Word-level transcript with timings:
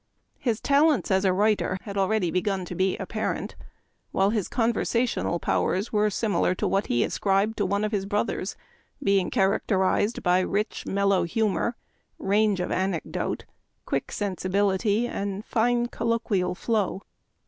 His 0.39 0.59
talents 0.59 1.11
as 1.11 1.25
a 1.25 1.31
writer 1.31 1.77
had 1.83 1.95
already 1.95 2.31
be 2.31 2.41
gan 2.41 2.65
to 2.65 2.73
be 2.73 2.97
apparent, 2.97 3.55
while 4.11 4.31
his 4.31 4.47
conversational 4.47 5.39
powers 5.39 5.93
were 5.93 6.09
similar 6.09 6.55
to 6.55 6.67
what 6.67 6.87
he 6.87 7.03
ascribed 7.03 7.55
to 7.59 7.67
one 7.67 7.83
of 7.83 7.91
his 7.91 8.07
brothers, 8.07 8.55
being 9.03 9.29
characterized 9.29 10.23
by" 10.23 10.39
rich, 10.59 10.87
mellow 10.87 11.21
humor, 11.21 11.75
range 12.17 12.59
of 12.59 12.71
anecdote, 12.71 13.45
quick 13.85 14.11
sensi 14.11 14.49
bility, 14.49 15.07
and 15.07 15.45
fine 15.45 15.85
colloquial 15.87 16.55
flow." 16.55 17.03